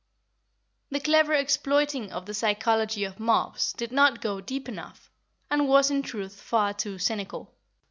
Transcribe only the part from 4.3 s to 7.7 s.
deep enough, and was, in truth, far too cynical.